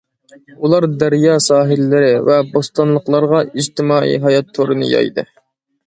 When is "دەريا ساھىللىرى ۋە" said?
1.03-2.39